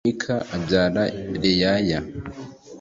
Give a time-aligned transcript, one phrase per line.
[0.05, 1.03] mika abyara
[1.41, 1.99] reyaya